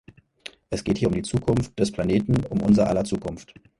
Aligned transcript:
Es 0.71 0.83
geht 0.83 0.97
hier 0.97 1.11
die 1.11 1.21
Zukunft 1.21 1.77
des 1.77 1.91
Planeten 1.91 2.43
um 2.45 2.63
unser 2.63 2.87
aller 2.87 3.03
Zukunft. 3.05 3.53